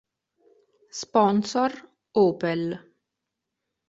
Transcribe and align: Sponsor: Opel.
Sponsor: 1.01 1.69
Opel. 2.21 2.65